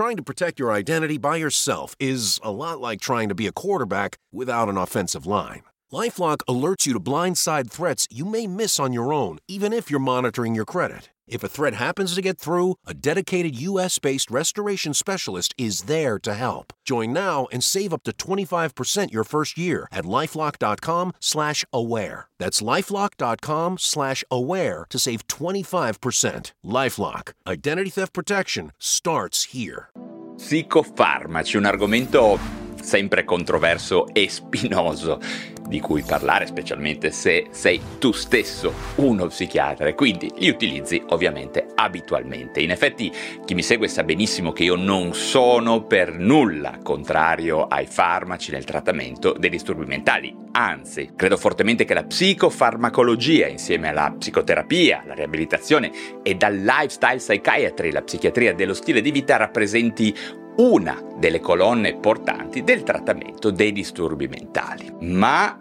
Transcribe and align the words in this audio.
Trying 0.00 0.16
to 0.16 0.22
protect 0.22 0.58
your 0.58 0.72
identity 0.72 1.18
by 1.18 1.36
yourself 1.36 1.94
is 2.00 2.40
a 2.42 2.50
lot 2.50 2.80
like 2.80 3.02
trying 3.02 3.28
to 3.28 3.34
be 3.34 3.46
a 3.46 3.52
quarterback 3.52 4.16
without 4.32 4.70
an 4.70 4.78
offensive 4.78 5.26
line. 5.26 5.62
Lifelock 5.92 6.38
alerts 6.48 6.86
you 6.86 6.94
to 6.94 6.98
blindside 6.98 7.70
threats 7.70 8.08
you 8.10 8.24
may 8.24 8.46
miss 8.46 8.80
on 8.80 8.94
your 8.94 9.12
own, 9.12 9.40
even 9.46 9.74
if 9.74 9.90
you're 9.90 10.00
monitoring 10.00 10.54
your 10.54 10.64
credit. 10.64 11.10
If 11.30 11.44
a 11.44 11.48
threat 11.48 11.74
happens 11.74 12.16
to 12.16 12.22
get 12.22 12.40
through, 12.40 12.74
a 12.84 12.92
dedicated 12.92 13.54
US 13.60 14.00
based 14.00 14.32
restoration 14.32 14.92
specialist 14.92 15.54
is 15.56 15.82
there 15.82 16.18
to 16.18 16.34
help. 16.34 16.72
Join 16.84 17.12
now 17.12 17.46
and 17.52 17.62
save 17.62 17.94
up 17.94 18.02
to 18.02 18.12
25% 18.12 19.12
your 19.12 19.22
first 19.22 19.56
year 19.56 19.86
at 19.92 20.04
lifelock.com 20.04 21.12
slash 21.20 21.64
aware. 21.72 22.26
That's 22.38 22.60
lifelock.com 22.60 23.78
slash 23.78 24.24
aware 24.28 24.86
to 24.90 24.98
save 24.98 25.28
25%. 25.28 26.50
Lifelock. 26.66 27.32
Identity 27.46 27.90
theft 27.90 28.12
protection 28.12 28.72
starts 28.80 29.44
here. 29.44 29.90
Psicofarmaci, 30.36 31.58
un 31.58 31.66
argomento 31.66 32.40
sempre 32.82 33.24
controverso 33.24 34.06
e 34.12 34.28
spinoso 34.28 35.20
di 35.66 35.80
cui 35.80 36.02
parlare, 36.02 36.46
specialmente 36.46 37.10
se 37.10 37.46
sei 37.50 37.80
tu 37.98 38.12
stesso 38.12 38.72
uno 38.96 39.26
psichiatra 39.26 39.86
e 39.86 39.94
quindi 39.94 40.30
li 40.36 40.48
utilizzi 40.48 41.02
ovviamente 41.08 41.66
abitualmente. 41.74 42.60
In 42.60 42.70
effetti 42.70 43.12
chi 43.44 43.54
mi 43.54 43.62
segue 43.62 43.88
sa 43.88 44.02
benissimo 44.02 44.52
che 44.52 44.64
io 44.64 44.74
non 44.74 45.14
sono 45.14 45.82
per 45.84 46.18
nulla 46.18 46.78
contrario 46.82 47.66
ai 47.66 47.86
farmaci 47.86 48.50
nel 48.50 48.64
trattamento 48.64 49.34
dei 49.38 49.50
disturbi 49.50 49.84
mentali, 49.84 50.34
anzi 50.52 51.12
credo 51.14 51.36
fortemente 51.36 51.84
che 51.84 51.94
la 51.94 52.04
psicofarmacologia 52.04 53.46
insieme 53.46 53.88
alla 53.88 54.14
psicoterapia, 54.16 55.04
la 55.06 55.14
riabilitazione 55.14 55.90
e 56.22 56.34
dal 56.34 56.56
lifestyle 56.56 57.16
psychiatry, 57.16 57.90
la 57.90 58.02
psichiatria 58.02 58.54
dello 58.54 58.74
stile 58.74 59.00
di 59.00 59.10
vita 59.10 59.36
rappresenti 59.36 60.14
una 60.56 61.02
delle 61.16 61.40
colonne 61.40 61.96
portanti 61.96 62.62
del 62.62 62.82
trattamento 62.82 63.50
dei 63.50 63.72
disturbi 63.72 64.28
mentali. 64.28 64.92
Ma 65.00 65.56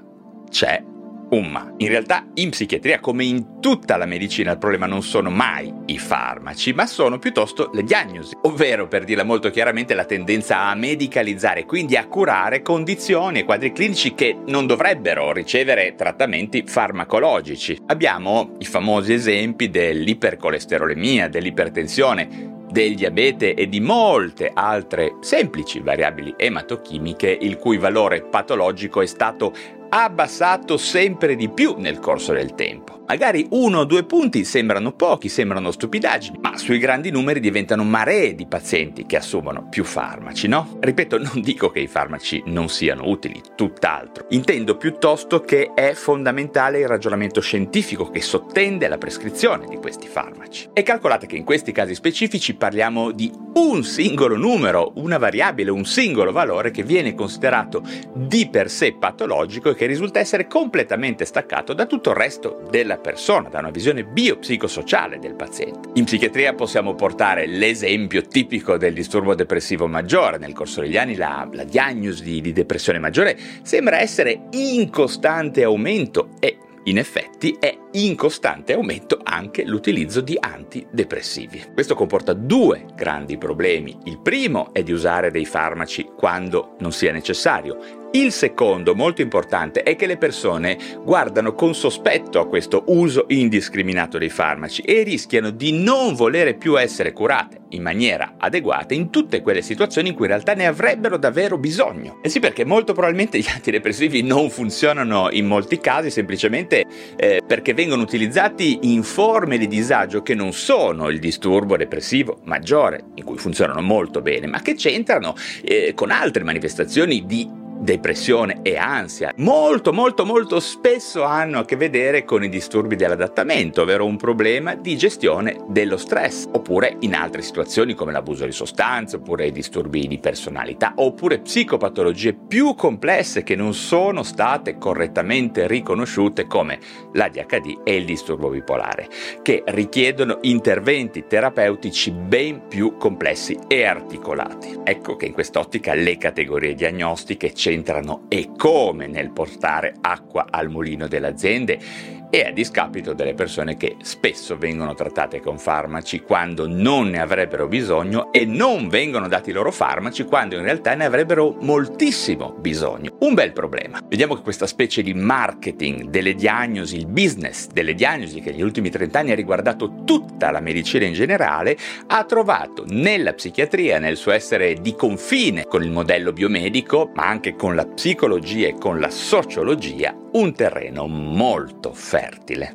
c'è 0.50 0.83
un 1.30 1.47
ma. 1.47 1.72
In 1.77 1.89
realtà 1.89 2.25
in 2.36 2.50
psichiatria, 2.50 3.00
come 3.00 3.23
in 3.23 3.59
tutta 3.59 3.97
la 3.97 4.05
medicina, 4.05 4.52
il 4.52 4.58
problema 4.58 4.86
non 4.86 5.03
sono 5.03 5.30
mai 5.30 5.72
i 5.86 5.97
farmaci, 5.97 6.73
ma 6.73 6.86
sono 6.86 7.19
piuttosto 7.19 7.69
le 7.73 7.83
diagnosi, 7.83 8.36
ovvero, 8.44 8.88
per 8.88 9.03
dirla 9.03 9.23
molto 9.23 9.50
chiaramente, 9.50 9.94
la 9.94 10.05
tendenza 10.05 10.61
a 10.61 10.75
medicalizzare, 10.75 11.66
quindi 11.66 11.95
a 11.95 12.08
curare 12.08 12.61
condizioni 12.61 13.39
e 13.39 13.45
quadri 13.45 13.72
clinici 13.72 14.13
che 14.13 14.38
non 14.47 14.66
dovrebbero 14.66 15.31
ricevere 15.31 15.95
trattamenti 15.95 16.63
farmacologici. 16.66 17.80
Abbiamo 17.88 18.56
i 18.59 18.66
famosi 18.66 19.13
esempi 19.13 19.69
dell'ipercolesterolemia, 19.69 21.30
dell'ipertensione, 21.30 22.58
del 22.70 22.95
diabete 22.95 23.53
e 23.53 23.67
di 23.67 23.80
molte 23.80 24.52
altre 24.53 25.16
semplici 25.22 25.80
variabili 25.80 26.34
ematochimiche 26.38 27.38
il 27.42 27.58
cui 27.58 27.78
valore 27.78 28.22
patologico 28.22 29.02
è 29.02 29.06
stato 29.06 29.53
abbassato 29.89 30.78
sempre 30.78 31.36
di 31.36 31.50
più 31.50 31.75
nel 31.78 32.00
corso 32.00 32.34
del 32.34 32.53
tempo. 32.53 32.98
Magari 33.09 33.47
uno 33.49 33.79
o 33.79 33.85
due 33.85 34.03
punti 34.03 34.45
sembrano 34.45 34.91
pochi, 34.91 35.29
sembrano 35.29 35.71
stupidaggini, 35.71 36.38
ma 36.41 36.55
sui 36.59 36.77
grandi 36.77 37.09
numeri 37.09 37.39
diventano 37.39 37.83
maree 37.83 38.35
di 38.35 38.45
pazienti 38.45 39.07
che 39.07 39.17
assumono 39.17 39.67
più 39.67 39.83
farmaci, 39.83 40.47
no? 40.47 40.77
Ripeto, 40.79 41.17
non 41.33 41.41
dico 41.41 41.71
che 41.71 41.79
i 41.79 41.88
farmaci 41.88 42.43
non 42.45 42.69
siano 42.69 43.07
utili, 43.07 43.41
tutt'altro. 43.55 44.27
Intendo 44.29 44.77
piuttosto 44.77 45.41
che 45.41 45.71
è 45.73 45.93
fondamentale 45.93 46.81
il 46.81 46.88
ragionamento 46.88 47.41
scientifico 47.41 48.11
che 48.11 48.21
sottende 48.21 48.88
la 48.88 48.99
prescrizione 48.99 49.66
di 49.66 49.77
questi 49.77 50.07
farmaci. 50.07 50.69
E 50.73 50.83
calcolate 50.83 51.25
che 51.25 51.35
in 51.35 51.45
questi 51.45 51.71
casi 51.71 51.95
specifici 51.95 52.53
parliamo 52.53 53.09
di 53.09 53.33
un 53.55 53.83
singolo 53.83 54.38
numero, 54.38 54.91
una 54.97 55.17
variabile, 55.17 55.71
un 55.71 55.85
singolo 55.85 56.31
valore 56.31 56.69
che 56.69 56.83
viene 56.83 57.16
considerato 57.16 57.81
di 58.13 58.47
per 58.49 58.69
sé 58.69 58.94
patologico 58.94 59.71
e 59.71 59.73
che 59.73 59.88
risulta 59.88 60.19
essere 60.19 60.45
completamente 60.45 61.25
staccato 61.25 61.73
da 61.73 61.88
tutto 61.88 62.11
il 62.11 62.16
resto 62.16 62.61
della 62.69 62.97
persona, 62.99 63.49
da 63.49 63.59
una 63.59 63.71
visione 63.71 64.03
biopsicosociale 64.03 65.19
del 65.19 65.35
paziente. 65.35 65.89
In 65.95 66.05
psichiatria 66.05 66.53
possiamo 66.53 66.95
portare 66.95 67.47
l'esempio 67.47 68.21
tipico 68.21 68.77
del 68.77 68.93
disturbo 68.93 69.35
depressivo 69.35 69.87
maggiore. 69.87 70.37
Nel 70.37 70.53
corso 70.53 70.81
degli 70.81 70.97
anni 70.97 71.15
la, 71.15 71.47
la 71.51 71.63
diagnosi 71.63 72.23
di, 72.23 72.41
di 72.41 72.53
depressione 72.53 72.99
maggiore 72.99 73.37
sembra 73.61 73.99
essere 73.99 74.47
in 74.51 74.89
costante 74.89 75.63
aumento 75.63 76.29
e 76.39 76.57
in 76.83 76.97
effetti 76.97 77.55
è 77.59 77.77
in 77.91 78.15
costante 78.15 78.73
aumento 78.73 79.19
anche 79.21 79.66
l'utilizzo 79.66 80.21
di 80.21 80.37
antidepressivi. 80.39 81.66
Questo 81.73 81.93
comporta 81.93 82.33
due 82.33 82.85
grandi 82.95 83.37
problemi. 83.37 83.97
Il 84.05 84.19
primo 84.21 84.73
è 84.73 84.81
di 84.81 84.91
usare 84.91 85.29
dei 85.29 85.45
farmaci 85.45 86.09
quando 86.16 86.75
non 86.79 86.91
sia 86.91 87.11
necessario 87.11 88.07
il 88.12 88.31
secondo, 88.31 88.96
molto 88.96 89.22
importante, 89.22 89.84
è 89.84 89.96
che 89.96 90.08
le 90.08 90.18
persone 90.18 90.78
guardano 91.03 91.53
con 91.53 91.75
sospetto 91.75 92.40
a 92.40 92.47
questo 92.47 92.86
uso 92.88 93.25
indiscriminato 93.28 94.18
dei 94.18 94.30
farmaci 94.30 94.81
e 94.81 95.03
rischiano 95.03 95.52
di 95.52 95.72
non 95.72 96.16
volere 96.16 96.56
più 96.56 96.80
essere 96.80 97.14
curate 97.14 97.58
in 97.70 97.84
maniera 97.84 98.34
adeguata 98.40 98.96
in 98.96 99.12
tutte 99.12 99.44
quelle 99.44 99.62
situazioni 99.62 100.09
in 100.09 100.16
cui 100.16 100.25
in 100.25 100.31
realtà 100.31 100.56
ne 100.56 100.66
avrebbero 100.66 101.18
davvero 101.18 101.59
bisogno. 101.59 102.20
E 102.24 102.30
sì, 102.30 102.40
perché 102.40 102.66
molto 102.66 102.94
probabilmente 102.94 103.38
gli 103.38 103.46
antidepressivi 103.53 104.24
non 104.24 104.50
funzionano 104.50 105.30
in 105.31 105.46
molti 105.46 105.78
casi 105.80 106.09
semplicemente 106.09 106.86
eh, 107.16 107.44
perché 107.46 107.76
vengono 107.76 108.02
utilizzati 108.02 108.80
in 108.94 109.03
forme 109.03 109.59
di 109.59 109.68
disagio 109.68 110.24
che 110.24 110.34
non 110.34 110.52
sono 110.52 111.09
il 111.09 111.20
disturbo 111.20 111.78
depressivo 111.78 112.40
maggiore, 112.46 113.03
in 113.14 113.24
cui 113.24 113.38
funzionano 113.38 113.81
molto 113.81 114.22
bene, 114.22 114.47
ma 114.47 114.62
che 114.62 114.74
c'entrano 114.74 115.36
eh, 115.62 115.94
con 115.94 116.09
altre 116.09 116.44
manifestazioni 116.44 117.26
di 117.28 117.68
depressione 117.79 118.59
e 118.62 118.78
ansia, 118.78 119.34
molto 119.38 119.94
molto 119.94 120.25
molto 120.25 120.59
spesso 120.59 121.23
hanno 121.23 121.59
a 121.59 121.66
che 121.66 121.75
vedere 121.75 122.25
con 122.25 122.44
i 122.44 122.50
disturbi 122.50 122.95
dell'adattamento, 122.95 123.84
ovvero 123.84 124.06
un 124.06 124.17
problema 124.17 124.75
di 124.75 124.97
gestione 124.97 125.56
dello 125.67 125.97
stress, 125.97 126.47
oppure 126.51 126.97
in 127.00 127.16
altre 127.16 127.41
situazioni 127.41 127.94
come 127.94 128.12
l'abuso 128.12 128.45
di 128.45 128.51
sostanze, 128.51 129.16
oppure 129.16 129.47
i 129.47 129.51
disturbi 129.51 130.07
di 130.07 130.19
personalità, 130.19 130.94
oppure 130.95 131.40
psicopatologie 131.40 132.34
più 132.34 132.75
complesse 132.75 133.44
che 133.44 133.56
non 133.56 133.73
sono 133.73 134.23
state 134.23 134.78
correttamente 134.78 135.67
riconosciute 135.67 136.46
come 136.47 136.79
l'ADHD 137.13 137.81
e 137.84 137.96
il 137.96 138.06
disturbo 138.06 138.50
bipolare, 138.50 139.07
che 139.41 139.63
richiedono 139.67 140.40
interventi 140.41 141.25
terapeutici 141.28 142.11
ben 142.11 142.67
più 142.67 142.97
complessi 142.97 143.57
e 143.67 143.85
articolati. 143.85 144.79
Ecco 144.84 145.16
che 145.16 145.25
in 145.25 145.34
quest'ottica 145.34 145.94
le 145.94 146.17
categorie 146.17 146.73
diagnostiche 146.73 147.53
c'entrano 147.69 148.24
e 148.30 148.50
come 148.57 149.06
nel 149.06 149.30
portare 149.30 149.94
acqua 150.02 150.47
al 150.50 150.69
mulino 150.69 151.07
delle 151.07 151.28
aziende 151.28 151.80
e 152.29 152.45
a 152.45 152.51
discapito 152.51 153.13
delle 153.13 153.34
persone 153.34 153.75
che 153.75 153.95
spesso 154.01 154.57
vengono 154.57 154.94
trattate 154.94 155.40
con 155.40 155.57
farmaci 155.57 156.22
quando 156.22 156.67
non 156.67 157.09
ne 157.09 157.19
avrebbero 157.19 157.67
bisogno 157.67 158.31
e 158.31 158.45
non 158.45 158.88
vengono 158.88 159.28
dati 159.28 159.51
loro 159.51 159.72
farmaci 159.72 160.23
quando 160.23 160.56
in 160.56 160.63
realtà 160.63 160.94
ne 160.94 161.06
avrebbero 161.06 161.56
moltissimo 161.62 162.53
bisogno. 162.59 163.16
Un 163.19 163.34
bel 163.34 163.51
problema. 163.51 164.00
Vediamo 164.07 164.35
che 164.35 164.41
questa 164.41 164.67
specie 164.67 165.01
di 165.01 165.13
marketing 165.13 166.09
delle 166.09 166.35
diagnosi, 166.35 166.97
il 166.97 167.07
business 167.07 167.67
delle 167.67 167.95
diagnosi 167.95 168.41
che 168.41 168.51
negli 168.51 168.61
ultimi 168.61 168.90
30 168.90 169.19
anni 169.19 169.31
ha 169.31 169.35
riguardato 169.35 170.03
tutta 170.06 170.51
la 170.51 170.59
medicina 170.59 171.06
in 171.06 171.13
generale, 171.13 171.78
ha 172.07 172.23
trovato 172.25 172.85
nella 172.88 173.34
psichiatria, 173.34 174.00
nel 174.00 174.17
suo 174.17 174.31
essere 174.31 174.75
di 174.75 174.94
confine 174.94 175.66
con 175.66 175.84
il 175.84 175.91
modello 175.91 176.31
biomedico, 176.31 177.11
ma 177.16 177.28
anche 177.28 177.56
con 177.56 177.75
la 177.75 177.85
psicologia 177.85 178.67
e 178.67 178.75
con 178.78 179.00
la 179.00 179.09
sociologia, 179.09 180.16
un 180.34 180.53
terreno 180.53 181.07
molto 181.07 181.91
fertile. 181.94 182.19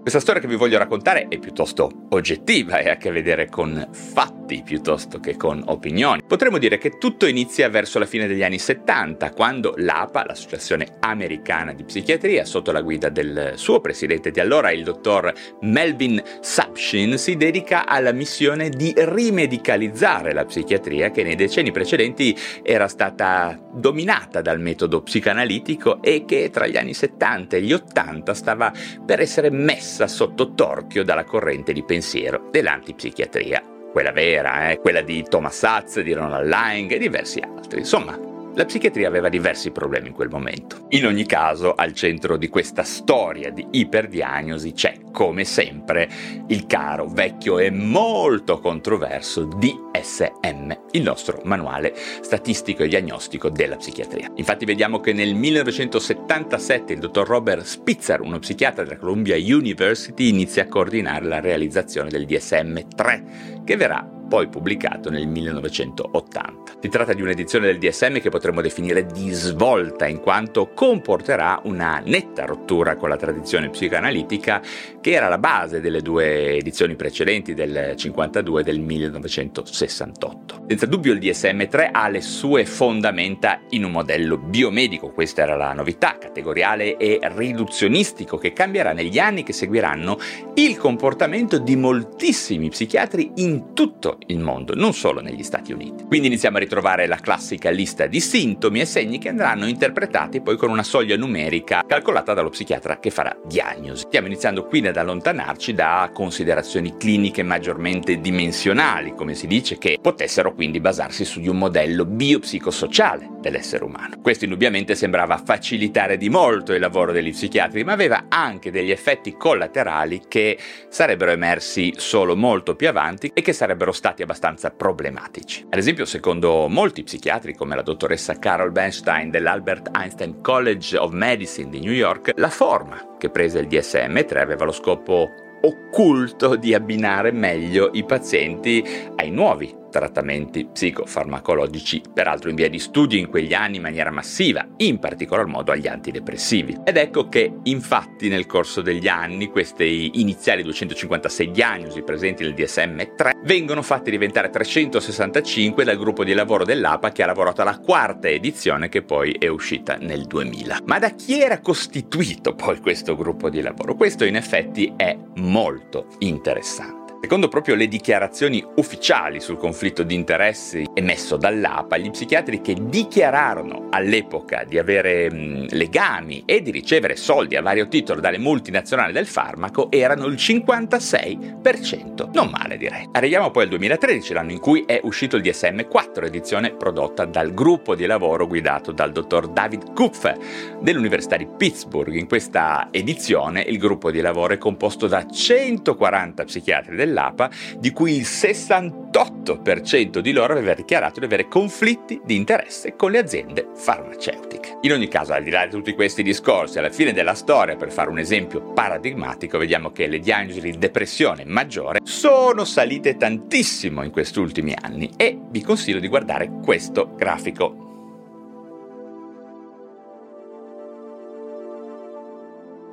Questa 0.01 0.21
storia 0.21 0.41
che 0.41 0.47
vi 0.47 0.57
voglio 0.57 0.79
raccontare 0.79 1.27
è 1.29 1.39
piuttosto 1.39 2.07
oggettiva 2.11 2.79
e 2.79 2.89
ha 2.89 2.93
a 2.93 2.97
che 2.97 3.11
vedere 3.11 3.49
con 3.49 3.89
fatti 3.93 4.63
piuttosto 4.65 5.21
che 5.21 5.37
con 5.37 5.63
opinioni. 5.67 6.23
Potremmo 6.27 6.59
dire 6.59 6.79
che 6.79 6.99
tutto 6.99 7.27
inizia 7.27 7.69
verso 7.69 7.99
la 7.99 8.07
fine 8.07 8.27
degli 8.27 8.43
anni 8.43 8.59
70, 8.59 9.31
quando 9.33 9.75
l'APA, 9.77 10.25
l'Associazione 10.25 10.97
Americana 11.01 11.73
di 11.73 11.85
Psichiatria, 11.85 12.45
sotto 12.45 12.73
la 12.73 12.83
guida 12.83 13.09
del 13.09 13.53
suo 13.57 13.81
presidente 13.81 14.31
di 14.31 14.41
allora, 14.41 14.71
il 14.71 14.85
dottor 14.85 15.33
Melvin 15.63 16.23
Sapshin, 16.41 17.19
si 17.19 17.37
dedica 17.37 17.87
alla 17.87 18.13
missione 18.13 18.69
di 18.69 18.93
rimedicalizzare 18.97 20.33
la 20.33 20.45
psichiatria 20.45 21.11
che 21.11 21.23
nei 21.23 21.37
decenni 21.37 21.73
precedenti 21.73 22.37
era 22.63 22.89
stata 22.89 23.59
dominata 23.73 24.41
dal 24.41 24.61
metodo 24.61 25.03
psicanalitico 25.03 26.03
e 26.03 26.25
che 26.25 26.51
tra 26.51 26.67
gli 26.67 26.77
anni 26.77 26.95
70 26.95 27.13
70 27.15 27.57
e 27.57 27.63
gli 27.63 27.73
80 27.73 28.35
stava 28.35 28.73
per 29.05 29.21
essere 29.21 29.34
messa 29.51 30.07
sotto 30.07 30.53
torchio 30.55 31.05
dalla 31.05 31.25
corrente 31.25 31.73
di 31.73 31.83
pensiero 31.85 32.49
dell'antipsichiatria. 32.51 33.63
Quella 33.93 34.13
vera, 34.13 34.71
eh? 34.71 34.79
quella 34.79 35.03
di 35.03 35.23
Thomas 35.29 35.57
Satz, 35.57 36.01
di 36.01 36.13
Ronald 36.13 36.49
Lang 36.49 36.91
e 36.91 36.99
diversi 36.99 37.41
altri. 37.41 37.79
Insomma, 37.79 38.34
La 38.57 38.67
psichiatria 38.67 39.09
aveva 39.09 39.29
diversi 39.29 39.73
problemi 39.73 40.09
in 40.09 40.15
quel 40.15 40.29
momento. 40.29 40.87
In 40.91 41.07
ogni 41.07 41.27
caso, 41.27 41.75
al 41.75 41.93
centro 41.93 42.37
di 42.37 42.49
questa 42.49 42.85
storia 42.85 43.51
di 43.51 43.67
iperdiagnosi 43.69 44.73
c'è, 44.73 44.95
come 45.11 45.43
sempre, 45.45 46.09
il 46.47 46.65
caro, 46.67 47.09
vecchio 47.09 47.59
e 47.59 47.71
molto 47.71 48.61
controverso 48.61 49.47
DSM, 49.47 50.73
il 50.93 51.03
nostro 51.03 51.41
manuale 51.43 51.95
statistico 51.97 52.85
e 52.85 52.89
diagnostico 52.89 53.51
della 53.51 53.75
psichiatria. 53.75 54.31
Infatti 54.37 54.65
vediamo 54.65 55.01
che 55.01 55.13
nel 55.13 55.35
1977 55.35 56.93
il 56.93 57.01
dottor 57.01 57.27
Robert 57.27 57.65
Spitzer, 57.65 58.21
uno 58.21 58.39
psichiatra 58.39 58.85
della 58.85 58.99
Columbia 58.99 59.35
University, 59.37 60.29
inizia 60.29 60.63
a 60.63 60.69
coordinare 60.69 61.25
la 61.27 61.41
realizzazione 61.41 62.09
del 62.09 62.25
DSM-3, 62.25 63.65
che 63.65 63.77
verrà 63.77 64.14
poi 64.29 64.49
pubblicato 64.49 65.11
nel 65.11 65.27
1980. 65.27 66.73
Si 66.81 66.89
tratta 66.89 67.13
di 67.13 67.23
un'edizione 67.23 67.67
del 67.67 67.79
DSM 67.79 68.21
che 68.21 68.31
potremmo 68.31 68.61
definire 68.61 69.07
di 69.07 69.31
svolta, 69.31 70.07
in 70.07 70.21
quanto 70.21 70.71
comporterà 70.75 71.61
una 71.65 72.03
netta 72.05 72.45
rottura 72.45 72.97
con 72.97 73.09
la 73.09 73.17
tradizione 73.17 73.71
psicoanalitica 73.71 74.63
che 75.01 75.11
era 75.13 75.29
la 75.29 75.39
base 75.39 75.81
delle 75.81 76.01
due 76.01 76.57
edizioni 76.57 76.97
precedenti 76.97 77.55
del 77.55 77.95
52 77.97 78.61
e 78.61 78.65
del 78.65 78.81
1968. 78.81 80.65
Senza 80.69 80.87
dubbio 80.87 81.13
il 81.13 81.19
DSM-3 81.21 81.89
ha 81.93 82.09
le 82.09 82.21
sue 82.21 82.65
fondamenta 82.65 83.61
in 83.71 83.85
un 83.85 83.93
modello 83.93 84.37
biomedico, 84.39 85.11
questa 85.11 85.43
era 85.43 85.57
la 85.57 85.73
novità, 85.73 86.17
categoriale 86.19 86.97
e 86.97 87.19
riduzionistico 87.23 88.37
che 88.37 88.53
cambierà 88.53 88.93
negli 88.93 89.19
anni 89.19 89.43
che 89.43 89.53
seguiranno 89.53 90.19
il 90.55 90.77
comportamento 90.77 91.59
di 91.59 91.77
moltissimi 91.77 92.69
psichiatri 92.69 93.33
in 93.37 93.73
tutto 93.75 94.14
il 94.27 94.39
mondo, 94.39 94.75
non 94.75 94.93
solo 94.93 95.21
negli 95.21 95.43
Stati 95.43 95.73
Uniti. 95.73 96.05
Quindi 96.05 96.29
iniziamo 96.29 96.57
a 96.57 96.61
ritrovare 96.61 97.07
la 97.07 97.17
classica 97.17 97.71
lista 97.71 98.07
di 98.07 98.21
sintomi 98.21 98.81
e 98.81 98.87
segni 98.87 99.19
che 99.19 99.29
andranno 99.29 99.67
interpretati 99.67 100.41
poi 100.41 100.57
con 100.57 100.71
una 100.71 100.83
soglia 100.83 101.17
numerica 101.17 101.83
calcolata 101.87 102.35
dallo 102.35 102.51
psichiatra 102.51 102.99
che 102.99 103.11
farà 103.11 103.37
diagnosi. 103.45 104.05
Stiamo 104.07 104.27
iniziando 104.27 104.67
quindi 104.67 104.89
ad 104.89 104.97
allontanarci 104.97 105.75
da 105.75 106.11
considerazioni 106.13 106.97
cliniche 106.97 107.43
maggiormente 107.43 108.21
dimensionali, 108.21 109.15
come 109.15 109.35
si 109.35 109.47
dice, 109.47 109.79
che 109.79 109.99
potessero 110.01 110.55
quindi 110.55 110.81
basarsi 110.81 111.25
su 111.25 111.41
di 111.41 111.49
un 111.49 111.59
modello 111.59 112.05
biopsicosociale 112.05 113.29
dell'essere 113.41 113.85
umano. 113.85 114.21
Questo 114.23 114.45
indubbiamente 114.45 114.95
sembrava 114.95 115.37
facilitare 115.45 116.17
di 116.17 116.31
molto 116.31 116.73
il 116.73 116.81
lavoro 116.81 117.13
degli 117.13 117.31
psichiatri, 117.31 117.85
ma 117.85 117.93
aveva 117.93 118.27
anche 118.29 118.71
degli 118.71 118.91
effetti 118.91 119.37
collaterali 119.37 120.23
che 120.29 120.59
sarebbero 120.89 121.31
emersi 121.33 121.93
solo 121.97 122.37
molto 122.37 122.75
più 122.75 122.89
avanti 122.89 123.31
e 123.35 123.43
che 123.43 123.53
sarebbero 123.53 123.93
stati 123.93 124.04
abbastanza 124.23 124.71
problematici. 124.71 125.67
Ad 125.69 125.79
esempio, 125.79 126.05
secondo 126.05 126.69
molti 126.69 127.03
psichiatri, 127.03 127.55
come 127.55 127.75
la 127.75 127.83
dottoressa 127.83 128.39
Carol 128.39 128.73
Bernstein 128.73 129.31
dell'Albert 129.31 129.91
Einstein 129.97 130.41
College 130.41 130.97
of 130.97 131.13
Medicine 131.13 131.71
di 131.71 131.81
New 131.81 131.93
York, 131.93 132.33
la 132.37 132.51
forma 132.51 133.17
che 133.19 133.31
prese 133.31 133.61
il 133.61 133.69
DSM-3 133.69 134.39
aveva 134.39 134.65
lo 134.65 134.73
scopo 134.73 135.31
occulto 135.63 136.57
di 136.57 136.75
abbinare 136.75 137.33
meglio 137.33 137.91
i 137.93 138.05
pazienti 138.05 138.85
ai 139.17 139.31
nuovi 139.31 139.83
trattamenti 139.95 140.67
psicofarmacologici, 140.67 142.03
peraltro 142.13 142.51
in 142.51 142.57
via 142.57 142.69
di 142.69 142.81
studio 142.81 143.17
in 143.17 143.29
quegli 143.29 143.55
anni 143.55 143.77
in 143.77 143.83
maniera 143.83 144.11
massiva, 144.11 144.67
in 144.79 144.99
particolar 144.99 145.47
modo 145.47 145.71
agli 145.71 145.87
antidepressivi. 145.87 146.81
Ed 146.83 146.97
ecco 146.97 147.29
che 147.29 147.53
infatti 147.63 148.29
nel 148.29 148.47
corso 148.47 148.83
degli 148.83 149.07
anni 149.07 149.47
queste 149.47 149.85
iniziali 149.85 150.65
256 150.65 151.51
diagnosi 151.53 152.03
presenti 152.03 152.43
nel 152.43 152.55
DSM-3 152.55 153.43
vengono 153.45 153.83
fatte 153.83 154.11
diventare 154.11 154.51
365 154.51 155.85
dal 155.85 155.97
gruppo 155.97 156.25
di 156.25 156.33
lavoro 156.33 156.65
dell'APA 156.65 157.13
che 157.13 157.23
ha 157.23 157.27
lavorato 157.27 157.63
alla 157.63 157.79
quarta 157.79 158.29
edizione 158.29 158.89
che 158.89 159.03
poi 159.03 159.37
è 159.39 159.47
uscita 159.47 159.97
nel 160.01 160.25
2000. 160.25 160.81
Ma 160.87 160.99
da 160.99 161.11
chi 161.11 161.41
era 161.41 161.61
costituito 161.61 162.57
poi 162.57 162.81
questo 162.81 163.15
gruppo 163.15 163.49
di 163.49 163.61
lavoro? 163.61 163.95
Questo 163.95 164.25
in 164.25 164.35
effetti 164.35 164.93
è 164.97 165.17
molto 165.37 166.09
interessante. 166.19 167.04
Secondo 167.25 167.49
proprio 167.49 167.75
le 167.75 167.89
dichiarazioni 167.89 168.63
ufficiali 168.77 169.41
sul 169.41 169.57
conflitto 169.57 170.03
di 170.03 170.15
interessi 170.15 170.85
emesso 170.93 171.39
dall'APA, 171.39 171.97
gli 171.97 172.11
psichiatri 172.11 172.61
che 172.61 172.77
dichiararono 172.79 173.87
all'epoca 173.89 174.65
di 174.65 174.77
avere 174.77 175.33
mh, 175.33 175.69
legami 175.71 176.43
e 176.45 176.61
di 176.61 176.71
ricevere 176.71 177.17
soldi 177.17 177.57
a 177.57 177.63
vario 177.63 177.89
titolo 177.89 178.21
dalle 178.21 178.37
multinazionali 178.37 179.15
del 179.15 179.27
farmaco 179.27 179.91
erano 179.91 180.27
il 180.27 180.35
56%. 180.35 182.29
Non 182.35 182.51
male 182.51 182.77
direi. 182.77 183.09
Arriviamo 183.13 183.51
poi 183.51 183.63
al 183.63 183.71
2013, 183.71 184.35
l'anno 184.35 184.53
in 184.53 184.61
cui 184.61 184.85
è 184.87 185.01
uscito 185.03 185.37
il 185.37 185.43
DSM-4, 185.45 186.27
edizione 186.27 186.75
prodotta 186.75 187.25
dal 187.25 187.55
gruppo 187.55 187.95
di 187.95 188.05
lavoro 188.05 188.47
guidato 188.47 188.93
dal 188.93 189.13
dottor 189.13 189.49
David 189.49 189.95
Kupfer 189.95 190.37
dell'Università 190.79 191.39
di 191.39 191.47
Pittsburgh. 191.47 192.13
In 192.17 192.29
questa 192.29 192.89
edizione 192.91 193.63
il 193.63 193.79
gruppo 193.79 194.11
di 194.11 194.21
lavoro 194.21 194.53
è 194.53 194.59
composto 194.59 195.07
da 195.07 195.27
140 195.27 196.45
psichiatri 196.45 196.97
del 196.97 197.13
dell'APA, 197.15 197.51
di 197.79 197.93
cui 197.93 198.17
il 198.17 198.23
68% 198.23 200.19
di 200.19 200.33
loro 200.33 200.53
aveva 200.53 200.75
dichiarato 200.75 201.21
di 201.21 201.27
avere 201.27 201.47
conflitti 201.47 202.21
di 202.25 202.35
interesse 202.35 202.97
con 202.97 203.13
le 203.13 203.19
aziende 203.19 203.69
farmaceutiche. 203.75 204.79
In 204.83 204.93
ogni 204.93 205.07
caso, 205.09 205.33
al 205.33 205.45
di 205.45 205.51
là 205.51 205.65
di 205.65 205.71
tutti 205.71 205.95
questi 205.95 206.25
discorsi, 206.25 206.79
alla 206.79 206.91
fine 206.91 207.13
della 207.13 207.35
storia, 207.35 207.77
per 207.77 207.93
fare 207.93 208.11
un 208.11 208.19
esempio 208.19 208.73
paradigmatico, 208.73 209.57
vediamo 209.57 209.93
che 209.93 210.09
le 210.09 210.19
diagnosi 210.19 210.61
di 210.61 210.77
depressione 210.77 211.45
maggiore 211.45 212.01
sono 212.03 212.65
salite 212.65 213.17
tantissimo 213.17 214.03
in 214.03 214.11
questi 214.11 214.41
ultimi 214.41 214.75
anni 214.79 215.11
e 215.17 215.39
vi 215.49 215.63
consiglio 215.63 216.01
di 216.01 216.09
guardare 216.09 216.51
questo 216.63 217.15
grafico. 217.15 217.83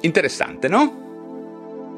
Interessante, 0.03 0.67
no? 0.67 1.01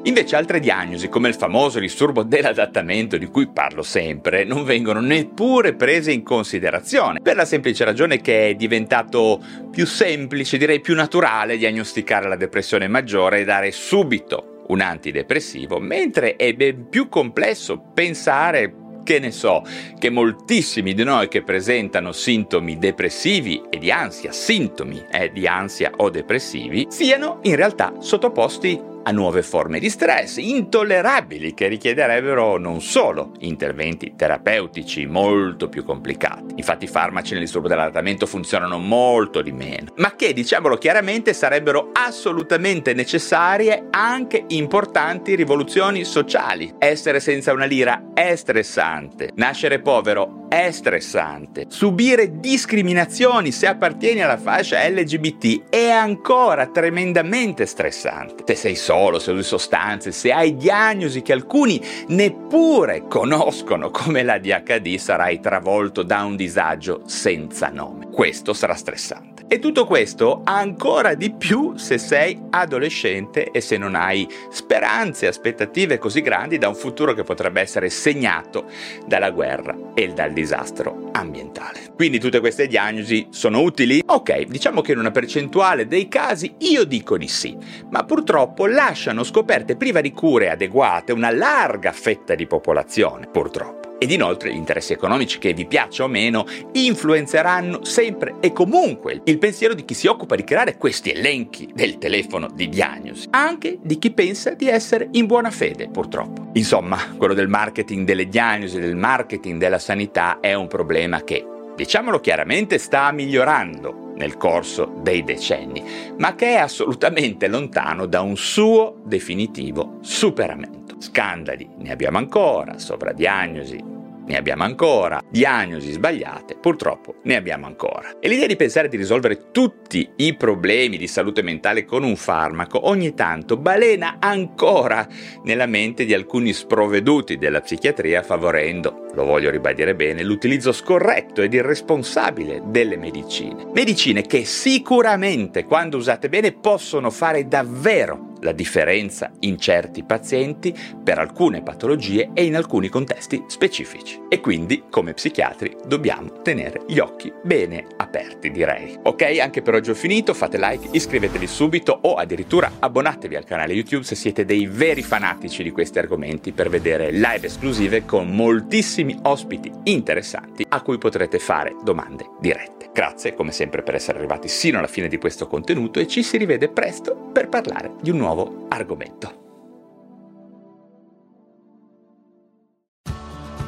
Invece 0.06 0.36
altre 0.36 0.60
diagnosi, 0.60 1.08
come 1.08 1.28
il 1.28 1.34
famoso 1.34 1.78
disturbo 1.78 2.24
dell'adattamento 2.24 3.16
di 3.16 3.24
cui 3.26 3.48
parlo 3.48 3.82
sempre, 3.82 4.44
non 4.44 4.62
vengono 4.62 5.00
neppure 5.00 5.72
prese 5.72 6.12
in 6.12 6.22
considerazione, 6.22 7.22
per 7.22 7.36
la 7.36 7.46
semplice 7.46 7.84
ragione 7.84 8.20
che 8.20 8.50
è 8.50 8.54
diventato 8.54 9.42
più 9.70 9.86
semplice, 9.86 10.58
direi 10.58 10.80
più 10.80 10.94
naturale 10.94 11.56
diagnosticare 11.56 12.28
la 12.28 12.36
depressione 12.36 12.86
maggiore 12.86 13.40
e 13.40 13.44
dare 13.44 13.72
subito 13.72 14.64
un 14.68 14.82
antidepressivo, 14.82 15.78
mentre 15.78 16.36
è 16.36 16.52
ben 16.52 16.86
più 16.90 17.08
complesso 17.08 17.82
pensare 17.94 18.74
che 19.04 19.18
ne 19.18 19.30
so, 19.30 19.62
che 19.98 20.10
moltissimi 20.10 20.92
di 20.92 21.04
noi 21.04 21.28
che 21.28 21.42
presentano 21.42 22.12
sintomi 22.12 22.76
depressivi 22.76 23.62
e 23.70 23.78
di 23.78 23.90
ansia, 23.90 24.32
sintomi 24.32 25.02
eh, 25.10 25.30
di 25.32 25.46
ansia 25.46 25.92
o 25.96 26.10
depressivi, 26.10 26.88
siano 26.90 27.38
in 27.44 27.56
realtà 27.56 27.94
sottoposti 28.00 28.92
a 29.04 29.10
nuove 29.12 29.42
forme 29.42 29.78
di 29.78 29.88
stress 29.88 30.36
intollerabili 30.38 31.54
che 31.54 31.68
richiederebbero 31.68 32.58
non 32.58 32.80
solo 32.80 33.32
interventi 33.40 34.14
terapeutici 34.16 35.06
molto 35.06 35.68
più 35.68 35.84
complicati. 35.84 36.54
Infatti 36.56 36.84
i 36.84 36.88
farmaci 36.88 37.32
nel 37.32 37.42
disturbo 37.42 37.68
dell'adattamento 37.68 38.26
funzionano 38.26 38.78
molto 38.78 39.42
di 39.42 39.52
meno, 39.52 39.92
ma 39.96 40.14
che 40.16 40.32
diciamolo 40.32 40.76
chiaramente 40.76 41.32
sarebbero 41.32 41.90
assolutamente 41.92 42.94
necessarie 42.94 43.88
anche 43.90 44.44
importanti 44.48 45.34
rivoluzioni 45.34 46.04
sociali. 46.04 46.74
Essere 46.78 47.20
senza 47.20 47.52
una 47.52 47.66
lira 47.66 48.10
è 48.14 48.34
stressante, 48.34 49.30
nascere 49.34 49.80
povero 49.80 50.43
è 50.54 50.70
stressante, 50.70 51.66
subire 51.68 52.38
discriminazioni 52.38 53.50
se 53.50 53.66
appartieni 53.66 54.22
alla 54.22 54.36
fascia 54.36 54.86
LGBT 54.88 55.68
è 55.68 55.88
ancora 55.88 56.66
tremendamente 56.66 57.66
stressante. 57.66 58.44
Se 58.46 58.54
sei 58.54 58.76
solo 58.76 59.18
se 59.18 59.32
usi 59.32 59.42
sostanze, 59.42 60.12
se 60.12 60.32
hai 60.32 60.56
diagnosi 60.56 61.22
che 61.22 61.32
alcuni 61.32 61.80
neppure 62.08 63.06
conoscono 63.08 63.90
come 63.90 64.22
la 64.22 64.38
DHD, 64.38 64.96
sarai 64.96 65.40
travolto 65.40 66.02
da 66.02 66.22
un 66.24 66.36
disagio 66.36 67.02
senza 67.06 67.68
nome. 67.68 68.10
Questo 68.10 68.52
sarà 68.52 68.74
stressante. 68.74 69.33
E 69.54 69.60
tutto 69.60 69.86
questo 69.86 70.40
ancora 70.42 71.14
di 71.14 71.30
più 71.32 71.76
se 71.76 71.96
sei 71.96 72.36
adolescente 72.50 73.52
e 73.52 73.60
se 73.60 73.76
non 73.76 73.94
hai 73.94 74.28
speranze 74.50 75.26
e 75.26 75.28
aspettative 75.28 75.96
così 75.96 76.22
grandi 76.22 76.58
da 76.58 76.66
un 76.66 76.74
futuro 76.74 77.14
che 77.14 77.22
potrebbe 77.22 77.60
essere 77.60 77.88
segnato 77.88 78.64
dalla 79.06 79.30
guerra 79.30 79.92
e 79.94 80.08
dal 80.08 80.32
disastro 80.32 81.10
ambientale. 81.12 81.92
Quindi 81.94 82.18
tutte 82.18 82.40
queste 82.40 82.66
diagnosi 82.66 83.28
sono 83.30 83.60
utili? 83.60 84.02
Ok, 84.04 84.40
diciamo 84.46 84.80
che 84.80 84.90
in 84.90 84.98
una 84.98 85.12
percentuale 85.12 85.86
dei 85.86 86.08
casi 86.08 86.56
io 86.58 86.82
dico 86.82 87.16
di 87.16 87.28
sì, 87.28 87.56
ma 87.90 88.02
purtroppo 88.02 88.66
lasciano 88.66 89.22
scoperte 89.22 89.76
priva 89.76 90.00
di 90.00 90.10
cure 90.10 90.50
adeguate 90.50 91.12
una 91.12 91.30
larga 91.30 91.92
fetta 91.92 92.34
di 92.34 92.48
popolazione, 92.48 93.28
purtroppo. 93.28 93.83
Ed 94.04 94.10
inoltre 94.10 94.52
gli 94.52 94.56
interessi 94.56 94.92
economici, 94.92 95.38
che 95.38 95.54
vi 95.54 95.64
piaccia 95.64 96.04
o 96.04 96.08
meno, 96.08 96.44
influenzeranno 96.72 97.86
sempre 97.86 98.34
e 98.40 98.52
comunque 98.52 99.22
il 99.24 99.38
pensiero 99.38 99.72
di 99.72 99.86
chi 99.86 99.94
si 99.94 100.08
occupa 100.08 100.34
di 100.34 100.44
creare 100.44 100.76
questi 100.76 101.10
elenchi 101.10 101.70
del 101.72 101.96
telefono 101.96 102.50
di 102.52 102.68
diagnosi, 102.68 103.28
anche 103.30 103.78
di 103.80 103.98
chi 103.98 104.10
pensa 104.10 104.50
di 104.50 104.68
essere 104.68 105.08
in 105.12 105.24
buona 105.24 105.50
fede, 105.50 105.88
purtroppo. 105.88 106.50
Insomma, 106.52 106.98
quello 107.16 107.32
del 107.32 107.48
marketing 107.48 108.04
delle 108.04 108.28
diagnosi, 108.28 108.78
del 108.78 108.94
marketing 108.94 109.58
della 109.58 109.78
sanità 109.78 110.38
è 110.40 110.52
un 110.52 110.68
problema 110.68 111.24
che 111.24 111.42
diciamolo 111.74 112.20
chiaramente, 112.20 112.76
sta 112.76 113.10
migliorando 113.10 114.12
nel 114.16 114.36
corso 114.36 114.98
dei 115.00 115.24
decenni, 115.24 115.82
ma 116.18 116.34
che 116.34 116.56
è 116.56 116.58
assolutamente 116.58 117.48
lontano 117.48 118.04
da 118.04 118.20
un 118.20 118.36
suo 118.36 119.00
definitivo 119.02 119.96
superamento. 120.02 120.96
Scandali 120.98 121.66
ne 121.78 121.90
abbiamo 121.90 122.18
ancora, 122.18 122.78
sovradiagnosi 122.78 123.92
ne 124.26 124.36
abbiamo 124.36 124.62
ancora, 124.62 125.22
diagnosi 125.28 125.92
sbagliate, 125.92 126.56
purtroppo 126.56 127.16
ne 127.24 127.36
abbiamo 127.36 127.66
ancora. 127.66 128.18
E 128.20 128.28
l'idea 128.28 128.46
di 128.46 128.56
pensare 128.56 128.88
di 128.88 128.96
risolvere 128.96 129.50
tutti 129.50 130.08
i 130.16 130.34
problemi 130.34 130.96
di 130.96 131.06
salute 131.06 131.42
mentale 131.42 131.84
con 131.84 132.02
un 132.02 132.16
farmaco 132.16 132.88
ogni 132.88 133.14
tanto 133.14 133.56
balena 133.56 134.16
ancora 134.18 135.06
nella 135.44 135.66
mente 135.66 136.04
di 136.04 136.14
alcuni 136.14 136.52
sprovveduti 136.52 137.36
della 137.36 137.60
psichiatria 137.60 138.22
favorendo, 138.22 139.06
lo 139.14 139.24
voglio 139.24 139.50
ribadire 139.50 139.94
bene, 139.94 140.22
l'utilizzo 140.22 140.72
scorretto 140.72 141.42
ed 141.42 141.54
irresponsabile 141.54 142.62
delle 142.66 142.96
medicine. 142.96 143.66
Medicine 143.72 144.22
che 144.22 144.44
sicuramente 144.44 145.64
quando 145.64 145.96
usate 145.96 146.28
bene 146.28 146.52
possono 146.52 147.10
fare 147.10 147.46
davvero 147.46 148.32
la 148.44 148.52
differenza 148.52 149.32
in 149.40 149.58
certi 149.58 150.04
pazienti 150.04 150.76
per 151.02 151.18
alcune 151.18 151.62
patologie 151.62 152.30
e 152.34 152.44
in 152.44 152.54
alcuni 152.54 152.88
contesti 152.88 153.44
specifici. 153.48 154.20
E 154.28 154.40
quindi, 154.40 154.84
come 154.90 155.14
psichiatri, 155.14 155.76
dobbiamo 155.86 156.42
tenere 156.42 156.82
gli 156.86 156.98
occhi 156.98 157.32
bene 157.42 157.86
aperti, 157.96 158.50
direi. 158.50 158.96
Ok, 159.02 159.38
anche 159.40 159.62
per 159.62 159.74
oggi 159.74 159.90
ho 159.90 159.94
finito, 159.94 160.34
fate 160.34 160.58
like, 160.58 160.88
iscrivetevi 160.92 161.46
subito 161.46 161.98
o 162.02 162.14
addirittura 162.14 162.70
abbonatevi 162.78 163.34
al 163.34 163.44
canale 163.44 163.72
YouTube 163.72 164.04
se 164.04 164.14
siete 164.14 164.44
dei 164.44 164.66
veri 164.66 165.02
fanatici 165.02 165.62
di 165.62 165.70
questi 165.70 165.98
argomenti 165.98 166.52
per 166.52 166.68
vedere 166.68 167.10
live 167.10 167.46
esclusive 167.46 168.04
con 168.04 168.28
moltissimi 168.28 169.18
ospiti 169.22 169.72
interessanti 169.84 170.66
a 170.68 170.82
cui 170.82 170.98
potrete 170.98 171.38
fare 171.38 171.74
domande 171.82 172.28
dirette. 172.40 172.90
Grazie 172.92 173.34
come 173.34 173.50
sempre 173.50 173.82
per 173.82 173.94
essere 173.94 174.18
arrivati 174.18 174.48
sino 174.48 174.78
alla 174.78 174.86
fine 174.86 175.08
di 175.08 175.18
questo 175.18 175.48
contenuto 175.48 175.98
e 175.98 176.06
ci 176.06 176.22
si 176.22 176.36
rivede 176.36 176.68
presto 176.68 177.30
per 177.32 177.48
parlare 177.48 177.94
di 178.00 178.10
un 178.10 178.18
nuovo 178.18 178.33
nuovo 178.34 178.68
argomento. 178.70 179.32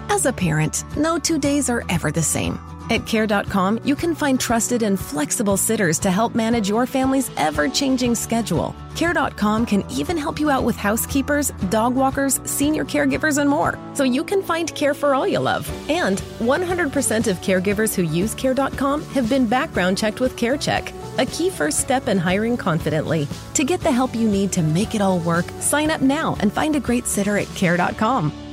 As 0.09 0.25
a 0.25 0.33
parent, 0.33 0.85
no 0.97 1.19
two 1.19 1.39
days 1.39 1.69
are 1.69 1.85
ever 1.89 2.11
the 2.11 2.23
same. 2.23 2.59
At 2.89 3.05
care.com, 3.05 3.81
you 3.85 3.97
can 3.97 4.15
find 4.15 4.39
trusted 4.39 4.83
and 4.83 4.99
flexible 4.99 5.57
sitters 5.57 5.99
to 5.99 6.11
help 6.11 6.35
manage 6.35 6.69
your 6.69 6.87
family's 6.87 7.31
ever 7.37 7.69
changing 7.69 8.15
schedule. 8.15 8.75
Care.com 8.95 9.67
can 9.67 9.85
even 9.91 10.17
help 10.17 10.41
you 10.41 10.51
out 10.51 10.63
with 10.63 10.77
housekeepers, 10.77 11.51
dog 11.69 11.95
walkers, 11.95 12.41
senior 12.45 12.85
caregivers, 12.85 13.39
and 13.39 13.51
more, 13.51 13.79
so 13.93 14.05
you 14.05 14.25
can 14.25 14.41
find 14.43 14.75
care 14.75 14.95
for 14.95 15.15
all 15.15 15.27
you 15.27 15.41
love. 15.41 15.69
And 15.91 16.19
100% 16.39 17.27
of 17.27 17.41
caregivers 17.41 17.95
who 17.95 18.03
use 18.03 18.35
Care.com 18.35 19.03
have 19.11 19.29
been 19.29 19.47
background 19.47 19.99
checked 19.99 20.21
with 20.21 20.37
CareCheck, 20.37 20.93
a 21.19 21.27
key 21.27 21.51
first 21.51 21.81
step 21.81 22.09
in 22.09 22.19
hiring 22.19 22.57
confidently. 22.57 23.27
To 23.55 23.65
get 23.65 23.81
the 23.81 23.93
help 23.93 24.15
you 24.15 24.29
need 24.29 24.53
to 24.53 24.63
make 24.63 24.95
it 24.95 25.01
all 25.01 25.19
work, 25.19 25.47
sign 25.61 25.91
up 25.91 26.01
now 26.01 26.37
and 26.41 26.53
find 26.53 26.77
a 26.77 26.81
great 26.81 27.07
sitter 27.07 27.39
at 27.39 27.53
Care.com. 27.55 28.46